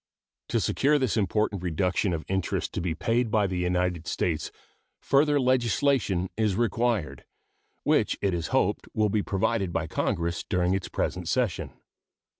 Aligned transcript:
To 0.47 0.59
secure 0.59 0.97
this 0.97 1.15
important 1.15 1.61
reduction 1.61 2.11
of 2.11 2.25
interest 2.27 2.73
to 2.73 2.81
be 2.81 2.95
paid 2.95 3.29
by 3.29 3.45
the 3.45 3.59
United 3.59 4.07
States 4.07 4.51
further 4.99 5.39
legislation 5.39 6.27
is 6.35 6.55
required, 6.55 7.23
which 7.83 8.17
it 8.19 8.33
is 8.33 8.47
hoped 8.47 8.87
will 8.95 9.09
be 9.09 9.21
provided 9.21 9.71
by 9.71 9.85
Congress 9.85 10.43
during 10.43 10.73
its 10.73 10.89
present 10.89 11.27
session. 11.27 11.73